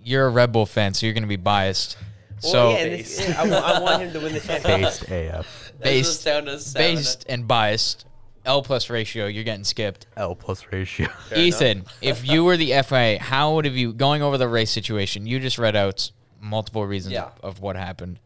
[0.05, 1.97] You're a Red Bull fan, so you're going to be biased.
[2.43, 5.11] Well, so yeah, this- yeah, I, want him to win the championship.
[5.11, 5.73] AF.
[5.73, 6.97] This based, is down to seven.
[6.97, 8.05] based and biased,
[8.45, 10.07] L plus ratio, you're getting skipped.
[10.19, 11.09] L plus ratio.
[11.31, 14.71] Fair Ethan, if you were the FIA, how would have you going over the race
[14.71, 15.27] situation?
[15.27, 16.11] You just read out
[16.43, 17.31] multiple reasons Yeah.
[17.43, 18.21] of what happened.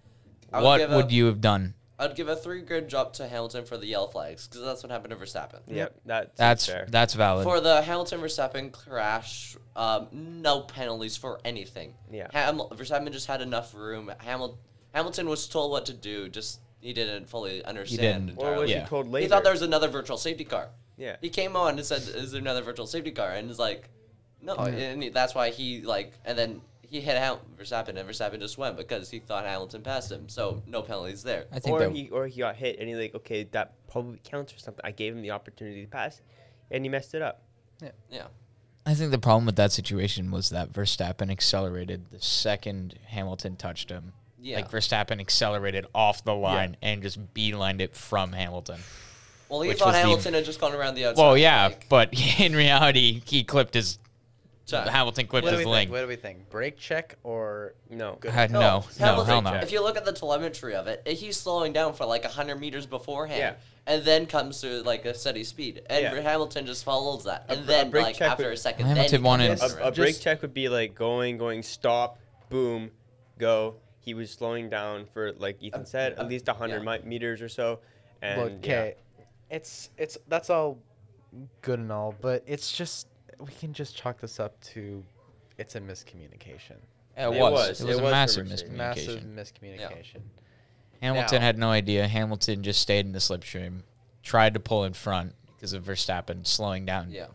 [0.53, 1.75] I would what would a- you have done?
[2.03, 4.91] I'd give a three grid drop to Hamilton for the yellow flags because that's what
[4.91, 5.61] happened to Verstappen.
[5.69, 6.87] Yep, that That's fair.
[6.91, 7.45] that's valid.
[7.45, 11.95] For the Hamilton Verstappen crash, um, no penalties for anything.
[12.11, 12.29] Yeah.
[12.33, 14.13] Ham- Verstappen just had enough room.
[14.21, 14.57] Hamil-
[14.95, 18.31] Hamilton was told what to do, just he didn't fully understand.
[18.31, 18.43] He didn't.
[18.45, 18.71] Or was.
[18.71, 18.81] Yeah.
[18.83, 19.23] he told later?
[19.23, 20.69] He thought there was another virtual safety car.
[20.99, 21.17] Yeah.
[21.21, 23.89] He came on and said, "Is there another virtual safety car?" And he's like,
[24.43, 26.61] "No." And he- that's why he like, and then
[26.93, 30.29] he hit Ham- Verstappen, and Verstappen just went because he thought Hamilton passed him.
[30.29, 31.47] So no penalties there.
[31.51, 34.21] I think Or that he or he got hit and he like okay that probably
[34.23, 34.83] counts or something.
[34.85, 36.21] I gave him the opportunity to pass,
[36.71, 37.43] and he messed it up.
[37.83, 37.91] Yeah.
[38.11, 38.27] Yeah.
[38.85, 43.89] I think the problem with that situation was that Verstappen accelerated the second Hamilton touched
[43.91, 44.13] him.
[44.39, 44.57] Yeah.
[44.57, 48.81] Like Verstappen accelerated off the line and just beelined it from Hamilton.
[49.49, 51.23] Well, he thought was the- Hamilton had just gone around the outside.
[51.23, 53.99] Well, yeah, like- but in reality, he clipped his
[54.67, 54.87] Check.
[54.87, 55.91] Hamilton clipped What do his we think?
[55.91, 56.49] What do we think?
[56.49, 58.17] Brake check or No.
[58.21, 58.31] Good.
[58.33, 59.55] Uh, no, no, Hamilton, hell no.
[59.55, 62.87] If you look at the telemetry of it, he's slowing down for like 100 meters
[62.87, 63.39] beforehand.
[63.41, 63.55] Yeah.
[63.87, 65.83] And then comes to like a steady speed.
[65.91, 66.21] And Yeah.
[66.21, 67.47] Hamilton just follows that.
[67.49, 69.49] And br- a then, brake like, check after would- a second, Hamilton then he wanted-
[69.49, 69.89] comes Yes, A, around.
[69.89, 72.93] a brake Just- check would be like going, going, stop, boom,
[73.39, 73.77] go.
[73.99, 76.99] He was slowing down for, like Ethan Uh, said, uh, at least 100 yeah.
[76.99, 77.81] mi- meters or so.
[78.21, 78.73] And yeah.
[78.73, 78.95] okay,
[79.51, 80.79] it's it's that's all
[81.63, 83.09] good and all, but it's just
[83.45, 85.05] we can just chalk this up to
[85.59, 86.77] it's a miscommunication,
[87.17, 87.53] It, It was.
[87.53, 87.81] was.
[87.81, 88.71] It was It a was massive miscommunication.
[88.77, 90.21] massive miscommunication.
[91.01, 92.07] Hamilton Now- had no idea.
[92.09, 93.83] Hamilton just stayed in the slipstream,
[94.23, 97.27] tried to pull in front because of Verstappen slowing down Yeah.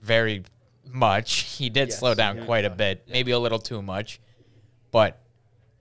[0.00, 0.44] very
[0.84, 1.32] much.
[1.58, 2.78] He did Yes, slow down very quite a much.
[2.78, 4.20] bit, maybe a little too much,
[4.90, 5.18] but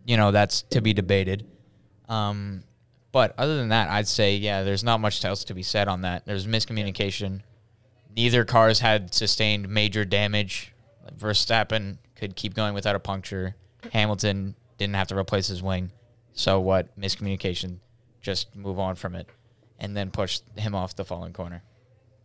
[0.06, 1.46] you know that's to be debated.
[2.10, 2.64] Um,
[3.12, 6.02] but other than that, I'd say yeah, there's not much else to be said on
[6.02, 6.26] that.
[6.26, 7.42] There's miscommunication.
[8.16, 10.74] Neither cars had sustained major damage.
[11.18, 13.56] Verstappen could keep going without a puncture.
[13.94, 15.92] Hamilton didn't have to replace his wing.
[16.34, 16.98] So what?
[17.00, 17.78] Miscommunication.
[18.22, 19.28] Just move on from it,
[19.80, 21.64] and then push him off the falling corner.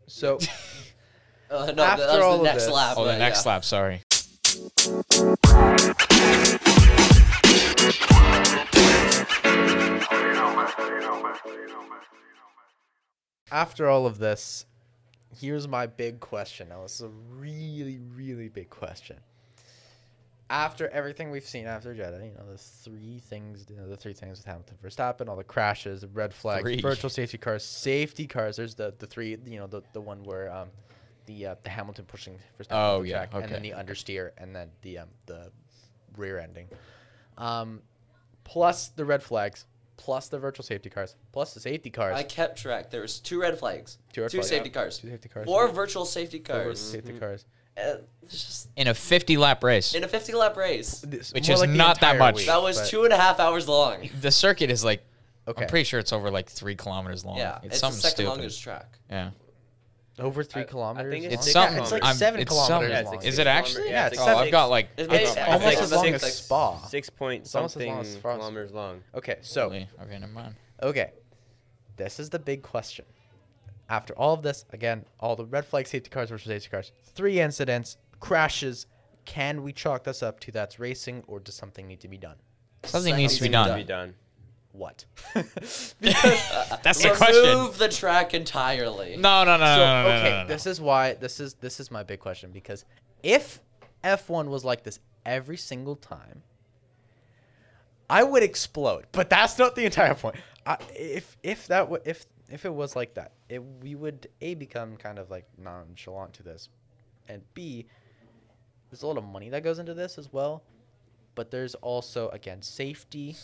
[0.06, 0.38] So
[1.50, 2.94] Uh, no, After that was all the of next this- lap.
[2.96, 3.52] Oh, the but next yeah.
[3.52, 3.64] lap.
[3.64, 4.00] Sorry.
[13.50, 14.66] after all of this,
[15.40, 16.68] here's my big question.
[16.68, 19.16] Now, this is a really, really big question.
[20.50, 24.12] After everything we've seen after Jeddah, you know, the three things, you know, the three
[24.12, 26.80] things with Hamilton, Verstappen, all the crashes, the red flags, Three.
[26.80, 28.56] virtual safety cars, safety cars.
[28.56, 30.68] There's the the three, you know, the the one where um,
[31.24, 33.70] the uh, the Hamilton pushing Verstappen Oh, off the yeah, track, and then okay.
[33.70, 35.50] the understeer, and then the um the
[36.18, 36.68] rear ending.
[37.38, 37.80] Um,
[38.44, 39.64] plus the red flags,
[40.04, 42.16] plus the virtual safety cars, plus the safety cars.
[42.16, 42.90] I kept track.
[42.90, 44.48] There was two red flags, Two red two flags.
[44.48, 45.46] safety cars, Two safety cars.
[45.46, 46.80] four virtual safety Four virtual cars.
[46.80, 47.44] safety cars.
[47.76, 47.94] Uh,
[48.28, 49.94] just In a 50 lap race.
[49.94, 51.00] in a 50 lap race.
[51.06, 52.36] This- Which more is like not that much.
[52.36, 54.10] week, That was two and a half hours long.
[54.20, 55.02] The circuit is like,
[55.48, 55.62] Okay.
[55.62, 57.36] I'm pretty sure it's over like three kilometers long.
[57.38, 58.28] Yeah, it's, it's, the something second stupid.
[58.28, 58.98] longest track.
[59.10, 59.30] Yeah,
[60.18, 61.12] over three I- I kilometers.
[61.12, 61.64] think it's It's long?
[61.64, 61.82] six something.
[61.82, 63.04] It's like I'm- seven it's kilometers something.
[63.06, 63.14] long.
[63.16, 63.88] like Is it actually?
[63.90, 64.88] Yeah, it's oh, seven- I've got like.
[64.96, 66.78] It's It's almost think as long six- as Spa.
[66.86, 69.02] Six point It's almost as something long as kilometers long.
[69.14, 70.54] Okay, so okay, never mind.
[70.82, 71.12] okay,
[71.96, 73.04] this is the big question.
[73.88, 77.40] After all of this, again, all the red flag safety cars versus safety cars, three
[77.40, 78.86] incidents, crashes.
[79.24, 82.36] Can we chalk this up to that's racing, or does something need to be done?
[82.84, 84.14] Something needs to be Something To be done.
[84.72, 85.04] What?
[85.34, 87.78] Uh, that's the Remove question.
[87.78, 89.16] the track entirely.
[89.16, 90.48] No, no, no, so no, no, no, okay, no, no.
[90.48, 92.84] this is why this is this is my big question because
[93.22, 93.60] if
[94.04, 96.42] F1 was like this every single time,
[98.10, 99.06] I would explode.
[99.12, 100.36] But that's not the entire point.
[100.66, 104.54] I, if if that w- if if it was like that, it we would a
[104.54, 106.68] become kind of like nonchalant to this,
[107.28, 107.86] and b
[108.90, 110.62] there's a lot of money that goes into this as well.
[111.34, 113.36] But there's also again safety,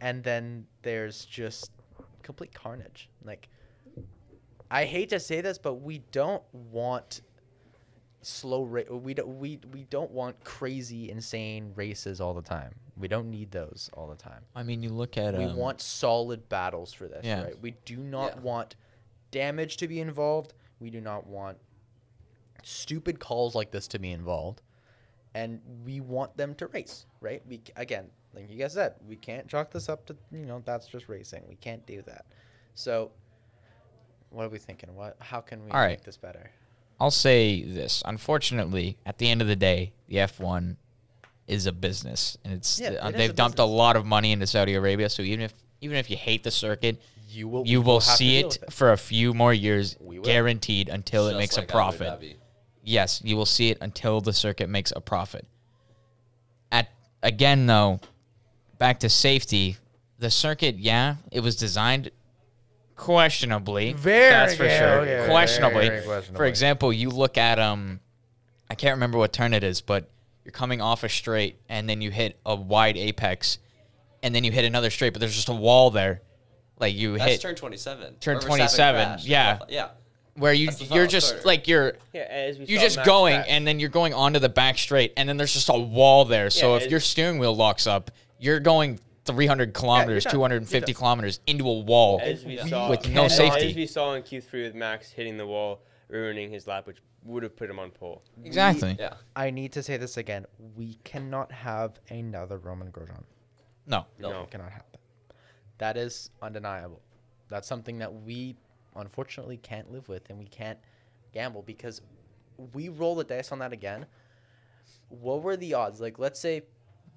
[0.00, 1.70] and then there's just
[2.22, 3.08] complete carnage.
[3.24, 3.48] Like
[4.70, 7.22] I hate to say this, but we don't want
[8.20, 12.74] slow ra- we don't we we don't want crazy insane races all the time.
[12.96, 14.42] We don't need those all the time.
[14.54, 15.36] I mean, you look at.
[15.36, 17.44] we um, want solid battles for this, yeah.
[17.44, 17.60] right?
[17.60, 18.40] We do not Yeah.
[18.40, 18.76] want
[19.30, 20.54] damage to be involved.
[20.80, 21.58] We do not want
[22.62, 24.62] stupid calls like this to be involved.
[25.34, 27.42] And we want them to race, right?
[27.46, 30.86] We again, like you guys said, we can't chalk this up to, you know, that's
[30.86, 31.44] just racing.
[31.48, 32.26] We can't do that.
[32.74, 33.10] So
[34.30, 34.94] what are we thinking?
[34.94, 35.90] What how can we All right.
[35.98, 36.50] make this better?
[37.00, 38.02] I'll say this.
[38.04, 40.76] Unfortunately, at the end of the day, the F1
[41.46, 44.04] is a business, and it's Yeah, uh, it is they've a dumped a lot of
[44.04, 45.08] money into Saudi Arabia.
[45.08, 48.40] So even if even if you hate the circuit, You will you we will see
[48.40, 52.38] deal it, for a few more years, guaranteed, until it makes like a profit.
[52.82, 55.46] Yes, you will see it until the circuit makes a profit.
[56.72, 56.88] At
[57.22, 58.00] again though,
[58.78, 59.76] back to safety,
[60.18, 62.10] the circuit, yeah, it was designed
[62.96, 63.92] questionably.
[63.92, 64.88] Very, that's for yeah, sure.
[65.00, 65.88] okay, very, questionably.
[65.88, 66.48] very For questionably.
[66.48, 68.00] example, you look at um
[68.70, 70.10] I can't remember what turn it is, but
[70.44, 73.58] you're coming off a straight and then you hit a wide apex
[74.22, 76.22] and then you hit another straight, but there's just a wall there.
[76.78, 78.14] Like you That's hit turn 27.
[78.20, 79.58] Turn 27, yeah.
[79.68, 79.88] Yeah.
[80.34, 81.42] where you you're just corner.
[81.46, 83.46] like you're Yeah, you're just going crash.
[83.48, 86.50] and then you're going onto the back straight and then there's just a wall there
[86.50, 90.32] so Yeah, if your steering wheel locks up you're going 300 kilometers done.
[90.32, 93.70] 250 kilometers into a wall as saw With no as- safety.
[93.70, 97.42] As we saw in Q3 with Max hitting the wall, ruining his lap, which would
[97.42, 98.22] have put him on pole.
[98.44, 99.14] exactly Yeah.
[99.36, 100.46] I need to say this again.
[100.76, 103.24] We cannot have another Romain Grosjean.
[103.86, 104.30] no No.
[104.30, 104.46] No.
[104.46, 105.00] Cannot have that.
[105.78, 107.02] That is undeniable.
[107.48, 108.56] That's something that we
[108.96, 110.78] unfortunately can't live with and we can't
[111.32, 112.00] gamble because
[112.72, 114.06] we roll the dice on that again,
[115.08, 116.00] what were the odds?
[116.00, 116.62] Like, let's say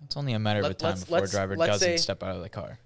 [0.03, 2.35] It's only a matter of Let- a time before a driver doesn't say- step out
[2.35, 2.79] of the car.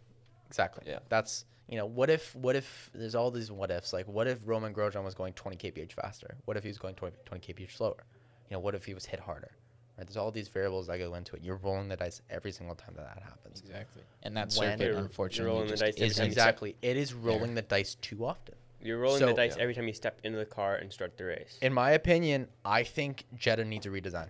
[0.48, 0.84] exactly.
[0.88, 1.00] Yeah.
[1.10, 3.92] That's you know, what if what if there's all these what ifs?
[3.94, 6.38] Like, what if Romain Grosjean was going 20 kph faster?
[6.46, 8.04] What if he was going 20, 20 kph slower?
[8.50, 9.52] You know, what if he was hit harder?
[9.98, 10.06] Right?
[10.06, 11.42] There's all these variables that go into it.
[11.42, 13.62] You're rolling the dice every single time that that happens.
[13.62, 14.04] Exactly.
[14.22, 16.44] And that When- circuit, You're- you're unfortunately, rolling the just dice isn't time you step-
[16.48, 16.76] Exactly.
[16.84, 18.56] It is rolling the dice too often.
[18.82, 19.64] You're rolling So- the dice Yeah.
[19.64, 21.58] every time you step into the car and start the race.
[21.62, 24.30] In my opinion, I think Jeddah needs a redesign.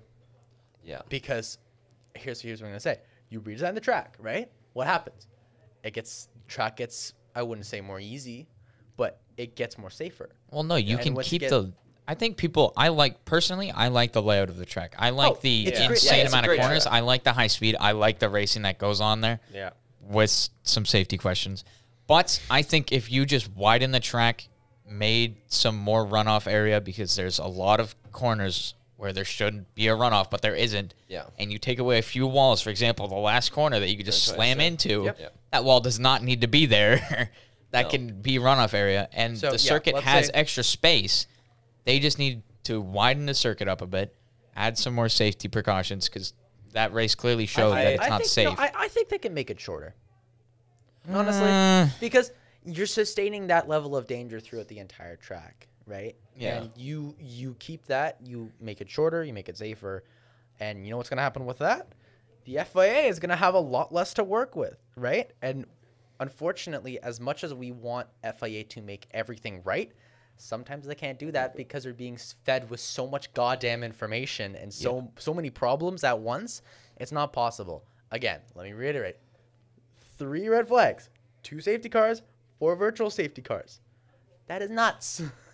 [0.83, 1.01] Yeah.
[1.09, 1.57] because
[2.15, 2.99] here's here's what I'm gonna say.
[3.29, 4.51] You redesign the track, right?
[4.73, 5.27] What happens?
[5.83, 8.47] It gets track gets I wouldn't say more easy,
[8.97, 10.29] but it gets more safer.
[10.51, 11.73] Well, no, you And can you keep get- the.
[12.07, 12.71] I think people.
[12.77, 13.71] I like personally.
[13.71, 14.93] I like the layout of the track.
[14.99, 16.83] I like Oh, the great- insane yeah, amount of corners.
[16.83, 16.93] track.
[16.93, 17.75] I like the high speed.
[17.79, 19.71] I like the racing that goes on there Yeah.
[20.01, 21.63] with some safety questions.
[22.05, 24.47] But I think if you just widen the track,
[24.87, 29.87] made some more runoff area because there's a lot of corners where there should be
[29.87, 30.93] a runoff, but there isn't.
[31.09, 31.25] Yeah.
[31.37, 34.05] And you take away a few walls, for example, the last corner that you could
[34.05, 34.65] just Turn slam 27.
[34.93, 35.03] into.
[35.05, 35.19] Yep.
[35.19, 35.35] Yep.
[35.51, 37.29] That wall does not need to be there.
[37.71, 37.89] that No.
[37.89, 41.27] can be runoff area, and So, the circuit let's has say- extra space.
[41.83, 44.15] They just need to widen the circuit up a bit,
[44.55, 46.33] add some more safety precautions because
[46.71, 48.47] that race clearly showed I- that it's I not think, safe.
[48.47, 49.93] No, I, I think they can make it shorter.
[51.09, 52.31] Honestly, Uh, because
[52.65, 56.15] you're sustaining that level of danger throughout the entire track, right?
[56.37, 56.61] Yeah.
[56.61, 60.03] And you you keep that, you make it shorter, you make it safer,
[60.59, 61.87] and you know what's gonna happen with that?
[62.45, 65.31] The FIA is gonna have a lot less to work with, right?
[65.41, 65.65] And
[66.19, 69.91] unfortunately, as much as we want FIA to make everything right,
[70.37, 74.73] sometimes they can't do that because they're being fed with so much goddamn information and
[74.73, 76.61] so so many problems at once.
[76.97, 77.85] It's not possible.
[78.11, 79.17] Again, let me reiterate:
[80.17, 81.09] three red flags,
[81.43, 82.21] two safety cars,
[82.59, 83.79] four virtual safety cars.
[84.47, 85.23] That is nuts.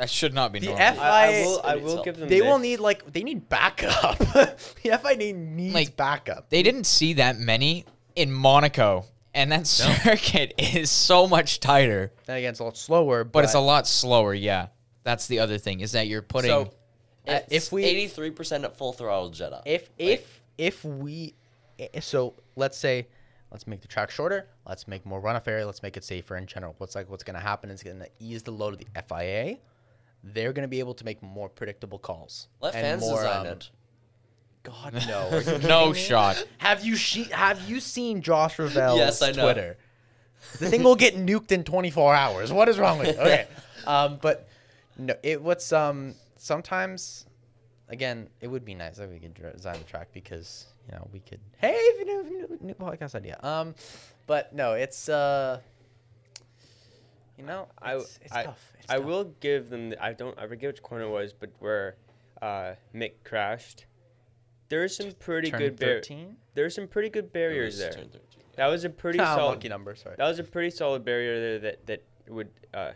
[0.00, 0.82] that should not be The normal.
[0.82, 1.60] F- I, I FIA will.
[1.62, 2.28] I will give them.
[2.28, 4.18] they will need like they need backup.
[4.18, 6.48] the FIA needs Like, backup.
[6.50, 7.84] they didn't see that many
[8.16, 13.24] in Monaco, and that circuit is so much tighter, Then again, it's a lot slower,
[13.24, 14.34] but, but it's a lot slower.
[14.34, 14.68] Yeah,
[15.04, 16.50] that's the other thing is that you're putting.
[16.50, 16.72] So,
[17.28, 19.62] uh, if we 83% at full throttle Jeddah.
[19.66, 21.34] if if if we
[22.00, 23.06] so let's say
[23.52, 26.46] let's make the track shorter let's make more runoff area let's make it safer in
[26.46, 28.86] general what's like what's going to happen is going to ease the load of the
[29.08, 29.56] fia
[30.22, 33.40] they're going to be able to make more predictable calls Let and fans more, design
[33.46, 33.70] um, it.
[34.62, 36.44] god no no shot.
[36.58, 39.42] have you she- have you seen josh Ravel's Yes, I know.
[39.44, 39.76] twitter
[40.58, 43.20] the thing will get nuked in 24 hours what is wrong with you?
[43.22, 43.46] okay
[43.86, 44.48] um but
[44.98, 47.26] no it what's um sometimes
[47.88, 51.18] again, it would be nice if we could design the track because you know we
[51.18, 51.40] could.
[51.58, 53.36] Hey, if you know, if you know new podcast idea.
[53.42, 53.74] Um,
[54.28, 55.58] but no, it's uh,
[57.40, 58.72] you know, I, it's, it's I, tough.
[58.78, 59.04] It's I tough.
[59.06, 59.90] will give them.
[59.90, 60.38] The, I don't.
[60.38, 61.96] I forget which corner it was, but where
[62.42, 63.86] uh, Mick crashed.
[64.68, 66.36] There's some pretty Turn good bar- 13?
[66.54, 67.92] There's some pretty good barriers there.
[68.56, 69.52] That was a pretty Ah, solid.
[69.52, 69.94] monkey number.
[69.96, 70.14] Sorry.
[70.16, 72.92] That was a pretty solid barrier there that that would, uh,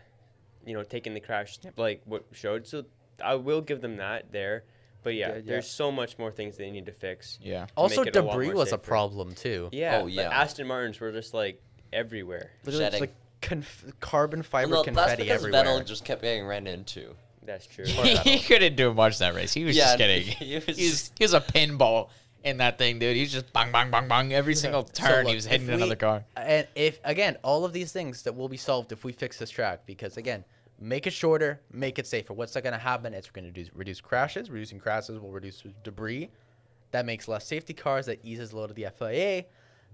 [0.65, 2.65] you know, taking the crash like what showed.
[2.67, 2.85] So
[3.23, 4.63] I will give them that there.
[5.03, 5.51] But yeah, Good, yeah.
[5.51, 7.37] there's so much more things they need to fix.
[7.41, 7.65] Yeah.
[7.65, 9.69] to also, make it a lot debris was a problem too.
[9.71, 9.97] Yeah.
[9.99, 10.29] Oh, but yeah.
[10.29, 11.61] Aston Martins were just like
[11.93, 12.51] everywhere.
[12.63, 15.63] Literally, it's like conf- carbon fiber Well, no, that's confetti because everywhere.
[15.63, 17.15] Vettel just kept getting ran into.
[17.43, 17.85] That's true.
[18.23, 19.53] he couldn't do much that race.
[19.53, 20.23] He was Yeah, just kidding.
[20.23, 22.09] he was He's just- he was a pinball
[22.43, 23.15] in that thing, dude.
[23.15, 25.19] He's just bang bang bang bang every single So turn.
[25.23, 26.25] look, he was hitting we- another car.
[26.35, 29.49] And if again, all of these things that will be solved if we fix this
[29.49, 30.43] track, because again,
[30.79, 32.33] make it shorter, make it safer.
[32.33, 33.13] What's that going to happen?
[33.13, 34.49] It's going to reduce, reduce crashes.
[34.49, 36.29] Reducing crashes will reduce debris.
[36.91, 38.05] That makes less safety cars.
[38.07, 39.45] That eases the load of the FIA.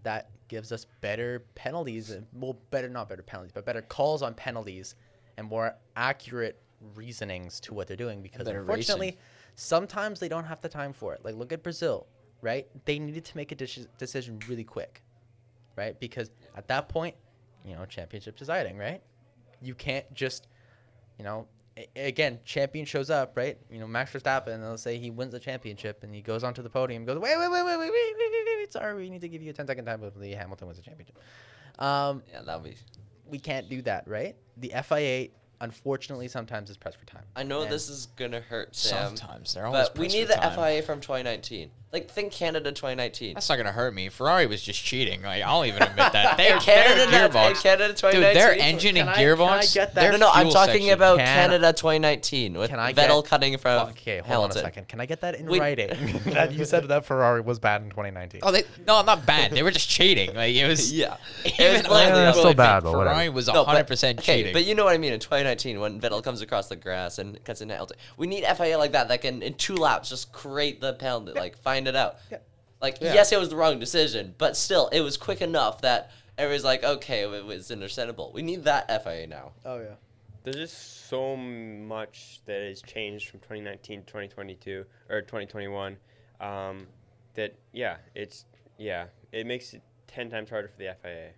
[0.04, 2.10] That gives us better penalties.
[2.10, 4.96] and Well, better not better penalties, but better calls on penalties
[5.38, 6.62] and more accurate
[6.96, 8.22] reasonings to what they're doing.
[8.22, 9.20] Because Better unfortunately, racing.
[9.56, 11.24] sometimes they don't have the time for it.
[11.24, 12.08] Like look at Brazil,
[12.42, 12.68] right?
[12.86, 15.04] They needed to make a deci- decision really quick
[15.76, 16.00] right?
[16.00, 17.16] Because at that point,
[17.66, 19.02] you know, championship deciding, right?
[19.62, 20.48] You can't just,
[21.18, 21.48] you know,
[21.96, 23.58] again, champion shows up, right?
[23.72, 26.62] You know, Max Verstappen, and they'll say he wins the championship, and he goes onto
[26.62, 28.96] the podium, and goes, wait, wait, wait, wait, wait, wait, wait, wait, wait, wait, sorry,
[28.96, 31.18] we need to give you a 10 second time before the Hamilton wins the championship.
[31.80, 32.76] Um, Yeah, that'd be.
[33.28, 34.36] we can't do that, right?
[34.58, 35.30] The FIA,
[35.62, 37.24] unfortunately, sometimes is pressed for time.
[37.36, 40.34] I know And- this is gonna hurt Sam, Sometimes they're always but we need the
[40.36, 40.54] time.
[40.56, 41.72] FIA from 2019.
[41.94, 43.34] Like think Canada 2019.
[43.34, 44.08] That's not gonna hurt me.
[44.08, 45.24] Ferrari was just cheating.
[45.24, 46.38] Like I'll even admit that.
[46.38, 49.26] They, Hey, Canada, their hey, gearbox, Canada dude, their engine Can and I- can I
[49.36, 49.74] gearbox.
[49.74, 50.02] get that?
[50.02, 53.30] their No, no, I'm talking section- about Can- Canada 2019 with Can I Vettel get-
[53.30, 54.52] cutting from Okay, hold Hamilton.
[54.52, 54.88] on a second.
[54.88, 55.90] Can I get that in We- writing?
[56.28, 58.40] that you said that Ferrari was bad in 2019.
[58.44, 59.52] Oh, they no, not bad.
[59.52, 60.34] They were just cheating.
[60.34, 60.94] Like it was.
[60.94, 61.18] Yeah.
[61.44, 63.10] It was Even Yeah, I still bad, think but whatever.
[63.16, 64.54] Ferrari was No, but- 100 percent okay, cheating.
[64.54, 65.12] but you know what I mean.
[65.12, 68.78] In 2019, when Vettel comes across the grass and cuts into Hamilton, we need FIA
[68.78, 72.18] like that that can in two laps just create the penalty, like find it out.
[72.32, 72.38] Yeah.
[72.82, 73.14] Like Yeah.
[73.14, 76.84] yes, it was the wrong decision, but still, it was quick enough that everybody's like,
[76.84, 78.32] okay, it was understandable.
[78.34, 79.52] We need that FIA now.
[79.66, 79.96] Oh yeah.
[80.44, 85.98] There's just so much that has changed from 2019 to 2022 or 2021.
[86.40, 86.88] Um,
[87.36, 88.46] that yeah, it's
[88.78, 91.30] yeah, it makes it ten times harder for the FIA.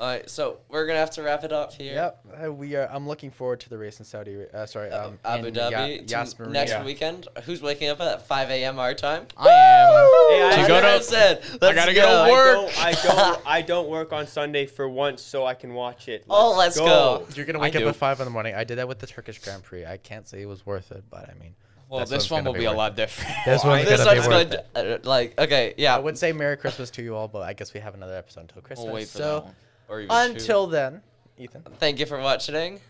[0.00, 1.92] All right, so we're gonna have to wrap it up here.
[1.94, 2.24] Yep.
[2.46, 2.88] Uh, we are.
[2.92, 4.32] I'm looking forward to the race in Saudi.
[4.34, 4.90] Ara- Uh, sorry.
[4.92, 6.84] Uh, Um, Abu Dhabi Ya- to Yas next Yeah.
[6.84, 7.26] weekend.
[7.46, 8.78] Who's waking up at 5 a.m.
[8.78, 9.26] our time?
[9.36, 10.08] I am.
[10.30, 11.60] Hey, I- To go to- 100%.
[11.60, 12.02] Let's gotta go.
[12.02, 12.54] go to I work.
[12.54, 16.24] don't, I don't, I don't work on Sunday for once, so I can watch it.
[16.30, 17.26] Oh, let's go.
[17.34, 17.88] You're gonna I wake up do.
[17.88, 18.54] at five in the morning.
[18.54, 19.84] I did that with the Turkish Grand Prix.
[19.84, 21.56] I can't say it was worth it, but I mean.
[21.88, 23.34] Well, that's this one will gonna be a lot different.
[23.46, 24.60] This one's This gonna be one's worth good.
[24.76, 25.04] it.
[25.06, 25.96] uh, like, okay, yeah.
[25.96, 28.42] I would say Merry Christmas to you all, but I guess we have another episode
[28.42, 28.84] until Christmas.
[28.84, 29.54] We'll wait for so that one.
[29.88, 30.32] Or even two.
[30.32, 31.02] until then,
[31.38, 31.62] Ethan.
[31.78, 32.80] Thank you for watching.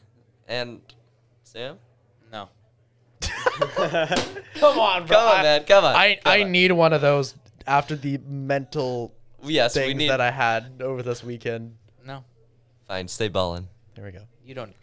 [0.48, 0.80] And
[1.44, 1.76] Sam?
[2.32, 2.48] No.
[3.20, 5.64] Come on, Come on, man.
[5.64, 5.94] Come on.
[5.94, 6.52] I Come I on.
[6.52, 7.34] need one of those
[7.66, 10.10] after the mental Yes, we things need.
[10.10, 11.76] that I had over this weekend.
[12.04, 12.24] No.
[12.88, 13.68] Fine, stay ballin'.
[13.94, 14.22] There we go.
[14.44, 14.74] You don't.